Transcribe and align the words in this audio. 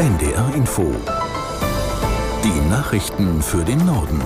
NDR 0.00 0.54
Info. 0.54 0.94
Die 2.42 2.70
Nachrichten 2.70 3.42
für 3.42 3.62
den 3.62 3.84
Norden. 3.84 4.22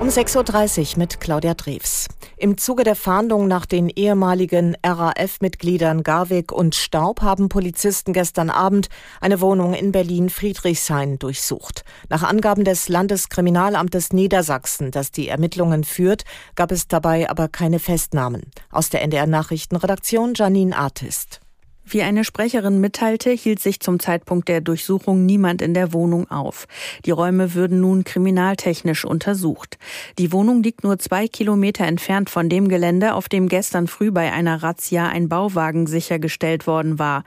Um 0.00 0.08
6.30 0.08 0.92
Uhr 0.92 0.98
mit 0.98 1.18
Claudia 1.18 1.54
Drews. 1.54 2.08
Im 2.36 2.58
Zuge 2.58 2.84
der 2.84 2.94
Fahndung 2.94 3.48
nach 3.48 3.64
den 3.64 3.88
ehemaligen 3.88 4.76
RAF-Mitgliedern 4.84 6.02
Garwig 6.02 6.52
und 6.52 6.74
Staub 6.74 7.22
haben 7.22 7.48
Polizisten 7.48 8.12
gestern 8.12 8.50
Abend 8.50 8.88
eine 9.22 9.40
Wohnung 9.40 9.72
in 9.72 9.92
Berlin-Friedrichshain 9.92 11.18
durchsucht. 11.18 11.84
Nach 12.10 12.22
Angaben 12.22 12.64
des 12.64 12.90
Landeskriminalamtes 12.90 14.12
Niedersachsen, 14.12 14.90
das 14.90 15.10
die 15.10 15.28
Ermittlungen 15.28 15.84
führt, 15.84 16.24
gab 16.54 16.70
es 16.70 16.86
dabei 16.86 17.30
aber 17.30 17.48
keine 17.48 17.78
Festnahmen. 17.78 18.42
Aus 18.70 18.90
der 18.90 19.00
NDR-Nachrichtenredaktion 19.00 20.34
Janine 20.34 20.76
Artist. 20.76 21.40
Wie 21.86 22.02
eine 22.02 22.24
Sprecherin 22.24 22.80
mitteilte, 22.80 23.30
hielt 23.30 23.60
sich 23.60 23.80
zum 23.80 24.00
Zeitpunkt 24.00 24.48
der 24.48 24.60
Durchsuchung 24.60 25.26
niemand 25.26 25.60
in 25.60 25.74
der 25.74 25.92
Wohnung 25.92 26.30
auf. 26.30 26.66
Die 27.04 27.10
Räume 27.10 27.54
würden 27.54 27.80
nun 27.80 28.04
kriminaltechnisch 28.04 29.04
untersucht. 29.04 29.78
Die 30.18 30.32
Wohnung 30.32 30.62
liegt 30.62 30.82
nur 30.82 30.98
zwei 30.98 31.28
Kilometer 31.28 31.84
entfernt 31.84 32.30
von 32.30 32.48
dem 32.48 32.68
Gelände, 32.68 33.14
auf 33.14 33.28
dem 33.28 33.48
gestern 33.48 33.86
früh 33.86 34.10
bei 34.10 34.32
einer 34.32 34.62
Razzia 34.62 35.08
ein 35.08 35.28
Bauwagen 35.28 35.86
sichergestellt 35.86 36.66
worden 36.66 36.98
war. 36.98 37.24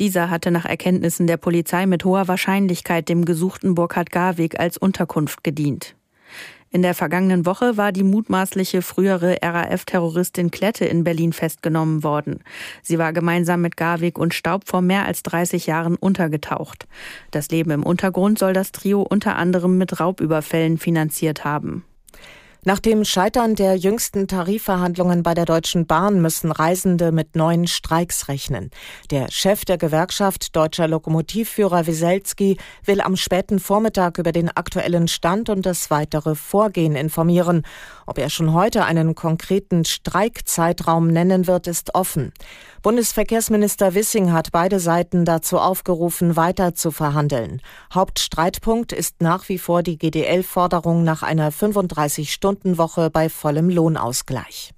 Dieser 0.00 0.28
hatte 0.28 0.50
nach 0.50 0.64
Erkenntnissen 0.64 1.26
der 1.26 1.36
Polizei 1.36 1.86
mit 1.86 2.04
hoher 2.04 2.26
Wahrscheinlichkeit 2.26 3.08
dem 3.08 3.24
gesuchten 3.24 3.74
Burkhard 3.74 4.10
Garweg 4.10 4.58
als 4.58 4.76
Unterkunft 4.76 5.44
gedient. 5.44 5.94
In 6.72 6.82
der 6.82 6.94
vergangenen 6.94 7.46
Woche 7.46 7.76
war 7.76 7.90
die 7.90 8.04
mutmaßliche 8.04 8.80
frühere 8.82 9.38
RAF-Terroristin 9.42 10.52
Klette 10.52 10.84
in 10.84 11.02
Berlin 11.02 11.32
festgenommen 11.32 12.04
worden. 12.04 12.44
Sie 12.80 12.96
war 12.96 13.12
gemeinsam 13.12 13.60
mit 13.60 13.76
Garwig 13.76 14.16
und 14.16 14.34
Staub 14.34 14.68
vor 14.68 14.80
mehr 14.80 15.04
als 15.04 15.24
30 15.24 15.66
Jahren 15.66 15.96
untergetaucht. 15.96 16.86
Das 17.32 17.48
Leben 17.50 17.72
im 17.72 17.82
Untergrund 17.82 18.38
soll 18.38 18.52
das 18.52 18.70
Trio 18.70 19.02
unter 19.02 19.34
anderem 19.34 19.78
mit 19.78 19.98
Raubüberfällen 19.98 20.78
finanziert 20.78 21.44
haben. 21.44 21.84
Nach 22.62 22.78
dem 22.78 23.06
Scheitern 23.06 23.54
der 23.54 23.76
jüngsten 23.76 24.28
Tarifverhandlungen 24.28 25.22
bei 25.22 25.32
der 25.32 25.46
Deutschen 25.46 25.86
Bahn 25.86 26.20
müssen 26.20 26.52
Reisende 26.52 27.10
mit 27.10 27.34
neuen 27.34 27.66
Streiks 27.66 28.28
rechnen. 28.28 28.70
Der 29.10 29.30
Chef 29.30 29.64
der 29.64 29.78
Gewerkschaft 29.78 30.54
Deutscher 30.54 30.86
Lokomotivführer 30.86 31.86
Wieselski 31.86 32.58
will 32.84 33.00
am 33.00 33.16
späten 33.16 33.60
Vormittag 33.60 34.18
über 34.18 34.32
den 34.32 34.54
aktuellen 34.54 35.08
Stand 35.08 35.48
und 35.48 35.64
das 35.64 35.90
weitere 35.90 36.34
Vorgehen 36.34 36.96
informieren. 36.96 37.62
Ob 38.04 38.18
er 38.18 38.28
schon 38.28 38.52
heute 38.52 38.84
einen 38.84 39.14
konkreten 39.14 39.86
Streikzeitraum 39.86 41.06
nennen 41.06 41.46
wird, 41.46 41.66
ist 41.66 41.94
offen. 41.94 42.30
Bundesverkehrsminister 42.82 43.94
Wissing 43.94 44.32
hat 44.32 44.52
beide 44.52 44.80
Seiten 44.80 45.26
dazu 45.26 45.58
aufgerufen, 45.58 46.36
weiter 46.36 46.74
zu 46.74 46.90
verhandeln. 46.90 47.60
Hauptstreitpunkt 47.92 48.92
ist 48.92 49.20
nach 49.20 49.50
wie 49.50 49.58
vor 49.58 49.82
die 49.82 49.98
GDL-Forderung 49.98 51.04
nach 51.04 51.22
einer 51.22 51.52
35-Stunden-Woche 51.52 53.10
bei 53.10 53.28
vollem 53.28 53.68
Lohnausgleich. 53.68 54.72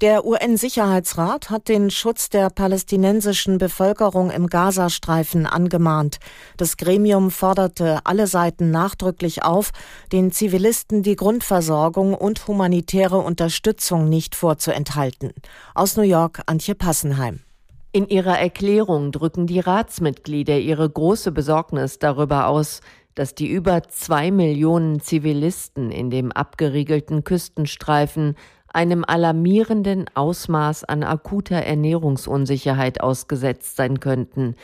Der 0.00 0.24
UN-Sicherheitsrat 0.24 1.50
hat 1.50 1.66
den 1.66 1.90
Schutz 1.90 2.28
der 2.28 2.50
palästinensischen 2.50 3.58
Bevölkerung 3.58 4.30
im 4.30 4.46
Gazastreifen 4.46 5.44
angemahnt. 5.44 6.18
Das 6.56 6.76
Gremium 6.76 7.32
forderte 7.32 7.98
alle 8.04 8.28
Seiten 8.28 8.70
nachdrücklich 8.70 9.42
auf, 9.42 9.72
den 10.12 10.30
Zivilisten 10.30 11.02
die 11.02 11.16
Grundversorgung 11.16 12.14
und 12.14 12.46
humanitäre 12.46 13.16
Unterstützung 13.16 14.08
nicht 14.08 14.36
vorzuenthalten. 14.36 15.32
Aus 15.74 15.96
New 15.96 16.04
York 16.04 16.42
Antje 16.46 16.76
Passenheim. 16.76 17.40
In 17.90 18.06
ihrer 18.06 18.38
Erklärung 18.38 19.10
drücken 19.10 19.48
die 19.48 19.58
Ratsmitglieder 19.58 20.58
ihre 20.58 20.88
große 20.88 21.32
Besorgnis 21.32 21.98
darüber 21.98 22.46
aus, 22.46 22.82
dass 23.16 23.34
die 23.34 23.48
über 23.48 23.82
zwei 23.88 24.30
Millionen 24.30 25.00
Zivilisten 25.00 25.90
in 25.90 26.08
dem 26.08 26.30
abgeriegelten 26.30 27.24
Küstenstreifen 27.24 28.36
einem 28.72 29.04
alarmierenden 29.06 30.06
Ausmaß 30.14 30.84
an 30.84 31.02
akuter 31.02 31.56
Ernährungsunsicherheit 31.56 33.00
ausgesetzt 33.00 33.76
sein 33.76 34.00
könnten. 34.00 34.54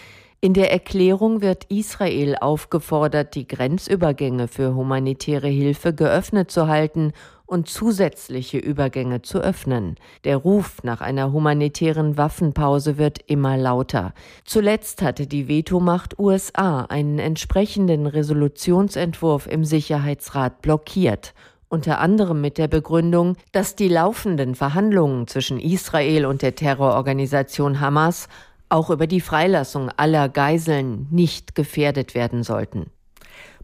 In 0.44 0.52
der 0.52 0.70
Erklärung 0.70 1.40
wird 1.40 1.64
Israel 1.70 2.36
aufgefordert, 2.38 3.34
die 3.34 3.48
Grenzübergänge 3.48 4.46
für 4.46 4.74
humanitäre 4.74 5.48
Hilfe 5.48 5.94
geöffnet 5.94 6.50
zu 6.50 6.68
halten 6.68 7.12
und 7.46 7.68
zusätzliche 7.70 8.58
Übergänge 8.58 9.22
zu 9.22 9.38
öffnen. 9.38 9.96
Der 10.24 10.36
Ruf 10.36 10.82
nach 10.82 11.00
einer 11.00 11.32
humanitären 11.32 12.18
Waffenpause 12.18 12.98
wird 12.98 13.20
immer 13.26 13.56
lauter. 13.56 14.12
Zuletzt 14.44 15.00
hatte 15.00 15.26
die 15.26 15.48
Vetomacht 15.48 16.18
USA 16.18 16.82
einen 16.82 17.18
entsprechenden 17.18 18.06
Resolutionsentwurf 18.06 19.46
im 19.46 19.64
Sicherheitsrat 19.64 20.60
blockiert 20.60 21.32
unter 21.68 21.98
anderem 21.98 22.40
mit 22.40 22.58
der 22.58 22.68
Begründung, 22.68 23.36
dass 23.52 23.76
die 23.76 23.88
laufenden 23.88 24.54
Verhandlungen 24.54 25.26
zwischen 25.26 25.58
Israel 25.58 26.26
und 26.26 26.42
der 26.42 26.54
Terrororganisation 26.54 27.80
Hamas 27.80 28.28
auch 28.68 28.90
über 28.90 29.06
die 29.06 29.20
Freilassung 29.20 29.90
aller 29.96 30.28
Geiseln 30.28 31.06
nicht 31.10 31.54
gefährdet 31.54 32.14
werden 32.14 32.42
sollten. 32.42 32.90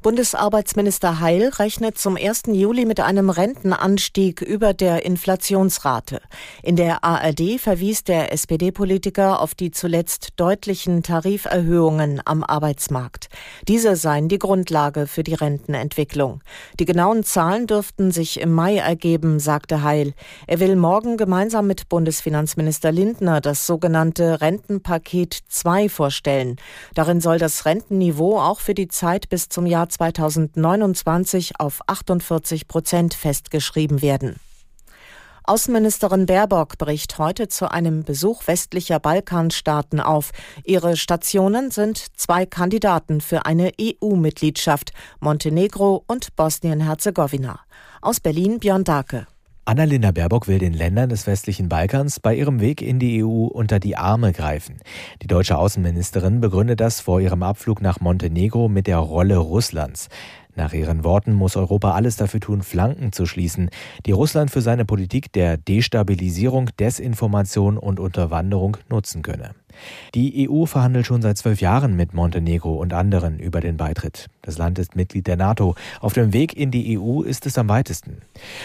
Bundesarbeitsminister 0.03 1.21
Heil 1.21 1.51
rechnet 1.59 1.99
zum 1.99 2.17
1. 2.17 2.45
Juli 2.47 2.87
mit 2.87 3.01
einem 3.01 3.29
Rentenanstieg 3.29 4.41
über 4.41 4.73
der 4.73 5.05
Inflationsrate. 5.05 6.23
In 6.63 6.77
der 6.77 7.05
ARD 7.05 7.61
verwies 7.61 8.03
der 8.03 8.33
SPD-Politiker 8.33 9.41
auf 9.41 9.55
die 9.55 9.73
zuletzt 9.73 10.29
deutlichen 10.37 11.03
Tariferhöhungen 11.03 12.23
am 12.25 12.43
Arbeitsmarkt. 12.43 13.29
Diese 13.69 13.95
seien 13.95 14.29
die 14.29 14.39
Grundlage 14.39 15.07
für 15.07 15.23
die 15.23 15.35
Rentenentwicklung. 15.35 16.41
Die 16.79 16.87
genauen 16.87 17.23
Zahlen 17.23 17.67
dürften 17.67 18.11
sich 18.11 18.41
im 18.41 18.55
Mai 18.55 18.79
ergeben, 18.79 19.39
sagte 19.39 19.83
Heil. 19.83 20.15
Er 20.47 20.61
will 20.61 20.77
morgen 20.77 21.19
gemeinsam 21.19 21.67
mit 21.67 21.91
Bundesfinanzminister 21.91 22.91
Lindner 22.91 23.43
das 23.43 23.67
sogenannte 23.67 24.41
Rentenpaket 24.41 25.41
2 25.47 25.91
vorstellen. 25.91 26.57
Darin 26.95 27.21
soll 27.21 27.37
das 27.37 27.67
Rentenniveau 27.67 28.39
auch 28.39 28.61
für 28.61 28.73
die 28.73 28.89
Zeit 28.89 29.29
bis 29.29 29.51
zum 29.51 29.67
Jahr 29.67 29.90
2029 29.91 31.59
auf 31.59 31.81
48 31.87 32.69
Prozent 32.69 33.15
festgeschrieben 33.15 34.03
werden. 34.03 34.41
Außenministerin 35.45 36.27
Baerbock 36.27 36.79
bricht 36.79 37.19
heute 37.19 37.49
zu 37.49 37.71
einem 37.71 38.05
Besuch 38.05 38.47
westlicher 38.47 39.01
Balkanstaaten 39.01 39.99
auf. 39.99 40.31
Ihre 40.65 40.97
Stationen 40.97 41.71
sind 41.73 41.99
zwei 42.17 42.47
Kandidaten 42.47 43.21
für 43.21 43.47
eine 43.47 43.73
EU-Mitgliedschaft, 43.81 44.93
Montenegro 45.19 46.05
und 46.07 46.37
Bosnien-Herzegowina. 46.37 47.59
Aus 48.01 48.21
Berlin 48.21 48.61
Björn 48.61 48.85
Dake. 48.85 49.27
Annalena 49.67 50.11
Baerbock 50.11 50.49
will 50.49 50.59
den 50.59 50.73
Ländern 50.73 51.11
des 51.11 51.27
westlichen 51.27 51.69
Balkans 51.69 52.19
bei 52.19 52.35
ihrem 52.35 52.61
Weg 52.61 52.81
in 52.81 52.99
die 52.99 53.23
EU 53.23 53.45
unter 53.45 53.79
die 53.79 53.95
Arme 53.95 54.33
greifen. 54.33 54.79
Die 55.23 55.27
deutsche 55.27 55.59
Außenministerin 55.59 56.41
begründet 56.41 56.81
das 56.81 57.01
vor 57.01 57.21
ihrem 57.21 57.43
Abflug 57.43 57.83
nach 57.83 58.01
Montenegro 58.01 58.69
mit 58.69 58.87
der 58.87 58.99
Rolle 58.99 59.37
Russlands. 59.37 60.09
Nach 60.61 60.75
ihren 60.75 61.05
Worten 61.05 61.33
muss 61.33 61.57
Europa 61.57 61.93
alles 61.93 62.17
dafür 62.17 62.39
tun, 62.39 62.61
Flanken 62.61 63.13
zu 63.13 63.25
schließen, 63.25 63.71
die 64.05 64.13
Russland 64.13 64.51
für 64.51 64.61
seine 64.61 64.85
Politik 64.85 65.33
der 65.33 65.57
Destabilisierung, 65.57 66.69
Desinformation 66.79 67.79
und 67.79 67.99
Unterwanderung 67.99 68.77
nutzen 68.91 69.23
könne. 69.23 69.55
Die 70.15 70.49
EU 70.49 70.67
verhandelt 70.67 71.07
schon 71.07 71.23
seit 71.23 71.39
zwölf 71.39 71.61
Jahren 71.61 71.97
mit 71.97 72.15
Montenegro 72.15 72.75
und 72.75 72.93
anderen 72.93 73.39
über 73.39 73.61
den 73.61 73.77
Beitritt. 73.77 74.27
Das 74.43 74.59
Land 74.59 74.79
ist 74.79 74.97
Mitglied 74.97 75.27
der 75.27 75.37
NATO. 75.37 75.75
Auf 76.01 76.13
dem 76.13 76.33
Weg 76.33 76.57
in 76.57 76.71
die 76.71 76.99
EU 76.99 77.23
ist 77.23 77.47
es 77.47 77.59
am 77.59 77.69
weitesten. 77.69 78.23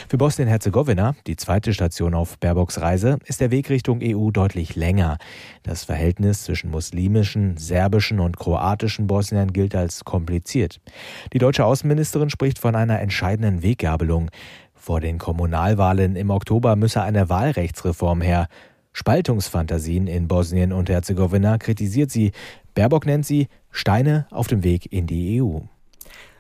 Für 0.07 0.17
Bosnien-Herzegowina, 0.17 1.15
die 1.27 1.35
zweite 1.35 1.73
Station 1.73 2.13
auf 2.13 2.37
Baerbocks 2.39 2.79
Reise, 2.79 3.19
ist 3.25 3.41
der 3.41 3.51
Weg 3.51 3.69
Richtung 3.69 3.99
EU 4.01 4.31
deutlich 4.31 4.75
länger. 4.75 5.17
Das 5.63 5.83
Verhältnis 5.83 6.43
zwischen 6.43 6.71
muslimischen, 6.71 7.57
serbischen 7.57 8.19
und 8.19 8.37
kroatischen 8.37 9.07
Bosniern 9.07 9.53
gilt 9.53 9.75
als 9.75 10.05
kompliziert. 10.05 10.79
Die 11.33 11.39
deutsche 11.39 11.65
Außenministerin 11.85 12.31
spricht 12.31 12.57
von 12.57 12.75
einer 12.75 12.99
entscheidenden 12.99 13.61
Weggabelung. 13.61 14.31
Vor 14.73 15.01
den 15.01 15.19
Kommunalwahlen 15.19 16.15
im 16.15 16.31
Oktober 16.31 16.75
müsse 16.75 17.03
eine 17.03 17.29
Wahlrechtsreform 17.29 18.21
her. 18.21 18.47
Spaltungsfantasien 18.91 20.07
in 20.07 20.27
Bosnien 20.27 20.73
und 20.73 20.89
Herzegowina 20.89 21.59
kritisiert 21.59 22.09
sie. 22.09 22.31
Baerbock 22.73 23.05
nennt 23.05 23.27
sie 23.27 23.49
Steine 23.69 24.25
auf 24.31 24.47
dem 24.47 24.63
Weg 24.63 24.91
in 24.91 25.05
die 25.05 25.43
EU. 25.43 25.59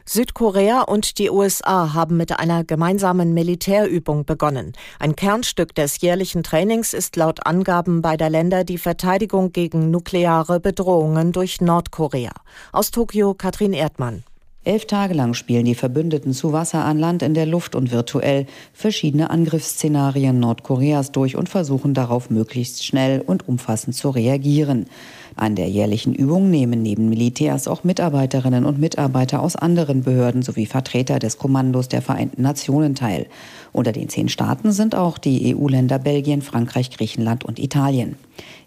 Südkorea 0.07 0.81
und 0.81 1.19
die 1.19 1.29
USA 1.29 1.93
haben 1.93 2.17
mit 2.17 2.39
einer 2.39 2.63
gemeinsamen 2.63 3.35
Militärübung 3.35 4.25
begonnen. 4.25 4.73
Ein 4.97 5.15
Kernstück 5.15 5.75
des 5.75 6.01
jährlichen 6.01 6.41
Trainings 6.41 6.95
ist 6.95 7.17
laut 7.17 7.45
Angaben 7.45 8.01
beider 8.01 8.31
Länder 8.31 8.63
die 8.63 8.79
Verteidigung 8.79 9.51
gegen 9.51 9.91
nukleare 9.91 10.59
Bedrohungen 10.59 11.33
durch 11.33 11.61
Nordkorea. 11.61 12.33
Aus 12.71 12.89
Tokio 12.89 13.35
Katrin 13.35 13.73
Erdmann. 13.73 14.23
Elf 14.65 14.87
Tage 14.87 15.13
lang 15.13 15.35
spielen 15.35 15.65
die 15.65 15.75
Verbündeten 15.75 16.33
zu 16.33 16.51
Wasser, 16.51 16.85
an 16.85 16.97
Land, 16.97 17.21
in 17.21 17.35
der 17.35 17.45
Luft 17.45 17.75
und 17.75 17.91
virtuell 17.91 18.47
verschiedene 18.73 19.29
Angriffsszenarien 19.29 20.39
Nordkoreas 20.39 21.11
durch 21.11 21.35
und 21.35 21.49
versuchen 21.49 21.93
darauf 21.93 22.31
möglichst 22.31 22.83
schnell 22.83 23.21
und 23.21 23.47
umfassend 23.47 23.95
zu 23.95 24.09
reagieren. 24.09 24.87
An 25.37 25.55
der 25.55 25.67
jährlichen 25.67 26.15
Übung 26.15 26.49
nehmen 26.49 26.81
neben 26.81 27.09
Militärs 27.09 27.67
auch 27.67 27.83
Mitarbeiterinnen 27.83 28.63
und 28.63 28.79
Mitarbeiter 28.79 29.41
aus 29.41 29.57
anderen 29.57 30.03
Behörden 30.03 30.43
sowie 30.43 30.65
Vertreter 30.65 31.19
des 31.19 31.37
Kommandos 31.37 31.89
der 31.89 32.01
Vereinten 32.01 32.41
Nationen 32.41 32.95
teil. 32.95 33.27
Unter 33.73 33.91
den 33.91 34.07
zehn 34.07 34.29
Staaten 34.29 34.71
sind 34.71 34.95
auch 34.95 35.17
die 35.17 35.53
EU-Länder 35.53 35.99
Belgien, 35.99 36.41
Frankreich, 36.41 36.89
Griechenland 36.91 37.43
und 37.43 37.59
Italien. 37.59 38.15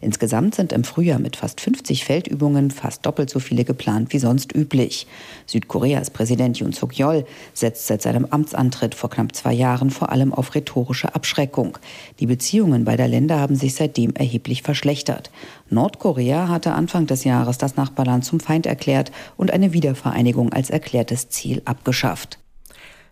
Insgesamt 0.00 0.55
sind 0.55 0.73
im 0.73 0.85
Frühjahr 0.85 1.19
mit 1.19 1.37
fast 1.37 1.61
50 1.61 2.05
Feldübungen 2.05 2.70
fast 2.70 3.05
doppelt 3.05 3.31
so 3.31 3.41
viele 3.41 3.65
geplant 3.65 4.12
wie 4.12 4.19
sonst 4.19 4.55
üblich. 4.55 5.06
Südkoreas 5.47 6.11
Präsident 6.11 6.59
Yoon 6.59 6.73
Suk-yeol 6.73 7.25
setzt 7.53 7.87
seit 7.87 8.03
seinem 8.03 8.26
Amtsantritt 8.26 8.94
vor 8.94 9.11
knapp 9.11 9.35
zwei 9.35 9.53
Jahren 9.53 9.91
vor 9.91 10.12
allem 10.12 10.32
auf 10.32 10.55
rhetorische 10.55 11.15
Abschreckung. 11.15 11.79
Die 12.20 12.26
Beziehungen 12.26 12.85
beider 12.85 13.09
Länder 13.09 13.41
haben 13.41 13.56
sich 13.56 13.75
seitdem 13.75 14.15
erheblich 14.15 14.62
verschlechtert. 14.62 15.31
Nordkorea 15.70 16.49
hatte 16.58 16.72
Anfang 16.72 17.06
des 17.06 17.22
Jahres 17.22 17.56
das 17.56 17.76
Nachbarland 17.76 18.25
zum 18.25 18.40
Feind 18.40 18.66
erklärt 18.66 19.12
und 19.37 19.52
eine 19.52 19.72
Wiedervereinigung 19.72 20.52
als 20.52 20.70
erklärtes 20.70 21.28
Ziel 21.28 21.62
abgeschafft. 21.64 22.40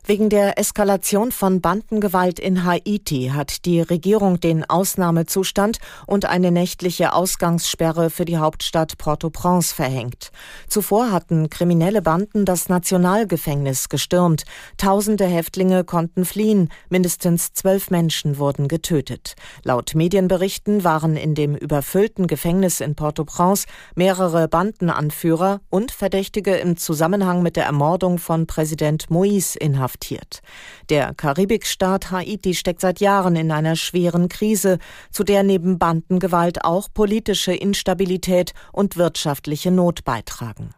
Wegen 0.08 0.30
der 0.30 0.56
Eskalation 0.56 1.32
von 1.32 1.60
Bandengewalt 1.60 2.38
in 2.38 2.62
Haiti 2.62 3.32
hat 3.34 3.64
die 3.64 3.80
Regierung 3.80 4.38
den 4.38 4.64
Ausnahmezustand 4.64 5.78
und 6.06 6.26
eine 6.26 6.52
nächtliche 6.52 7.12
Ausgangssperre 7.12 8.08
für 8.08 8.24
die 8.24 8.36
Hauptstadt 8.36 8.98
Port-au-Prince 8.98 9.74
verhängt. 9.74 10.30
Zuvor 10.68 11.10
hatten 11.10 11.50
kriminelle 11.50 12.02
Banden 12.02 12.44
das 12.44 12.68
Nationalgefängnis 12.68 13.88
gestürmt. 13.88 14.44
Tausende 14.76 15.26
Häftlinge 15.26 15.82
konnten 15.82 16.24
fliehen. 16.24 16.68
Mindestens 16.88 17.52
zwölf 17.52 17.90
Menschen 17.90 18.38
wurden 18.38 18.68
getötet. 18.68 19.34
Laut 19.64 19.96
Medienberichten 19.96 20.84
waren 20.84 21.16
in 21.16 21.34
dem 21.34 21.56
überfüllten 21.56 22.28
Gefängnis 22.28 22.80
in 22.80 22.94
Port-au-Prince 22.94 23.66
mehrere 23.96 24.46
Bandenanführer 24.46 25.60
und 25.68 25.90
Verdächtige 25.90 26.54
im 26.54 26.76
Zusammenhang 26.76 27.42
mit 27.42 27.56
der 27.56 27.64
Ermordung 27.64 28.18
von 28.18 28.46
Präsident 28.46 29.08
Moïse 29.08 29.58
inhaftiert 29.58 29.95
inhaftiert. 29.96 30.40
Der 30.88 31.14
Karibikstaat 31.14 32.10
Haiti 32.10 32.54
steckt 32.54 32.80
seit 32.80 33.00
Jahren 33.00 33.36
in 33.36 33.50
einer 33.50 33.76
schweren 33.76 34.28
Krise, 34.28 34.78
zu 35.10 35.24
der 35.24 35.42
neben 35.42 35.78
Bandengewalt 35.78 36.64
auch 36.64 36.88
politische 36.92 37.52
Instabilität 37.52 38.52
und 38.72 38.96
wirtschaftliche 38.96 39.70
Not 39.70 40.04
beitragen. 40.04 40.70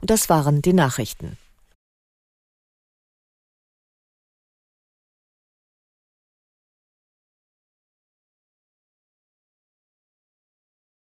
Und 0.00 0.10
das 0.10 0.28
waren 0.28 0.62
die 0.62 0.72
Nachrichten. 0.72 1.36